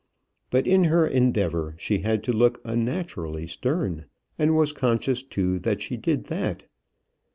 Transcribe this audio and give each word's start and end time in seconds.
But 0.49 0.65
in 0.65 0.85
her 0.85 1.05
endeavour 1.05 1.75
she 1.77 1.99
had 1.99 2.23
to 2.23 2.33
look 2.33 2.59
unnaturally 2.63 3.45
stern, 3.45 4.05
and 4.39 4.55
was 4.55 4.73
conscious, 4.73 5.21
too, 5.21 5.59
that 5.59 5.79
she 5.79 5.95
did 5.95 6.23
that. 6.23 6.65